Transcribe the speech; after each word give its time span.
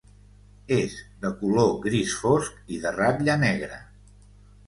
És 0.75 0.93
de 1.25 1.31
color 1.41 1.69
gris 1.83 2.15
fosc 2.21 2.57
i 2.77 2.81
de 2.87 2.93
ratlla 2.97 3.35
negra. 3.43 3.77